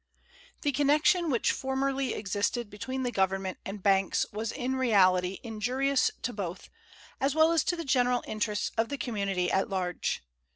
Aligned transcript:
The 0.63 0.71
connection 0.71 1.29
which 1.29 1.51
formerly 1.51 2.15
existed 2.15 2.71
between 2.71 3.03
the 3.03 3.11
Government 3.11 3.59
and 3.63 3.83
banks 3.83 4.25
was 4.33 4.51
in 4.51 4.75
reality 4.75 5.39
injurious 5.43 6.09
to 6.23 6.33
both, 6.33 6.71
as 7.19 7.35
well 7.35 7.51
as 7.51 7.63
to 7.65 7.75
the 7.75 7.85
general 7.85 8.23
interests 8.25 8.71
of 8.79 8.89
the 8.89 8.97
community 8.97 9.51
at 9.51 9.69
large. 9.69 10.23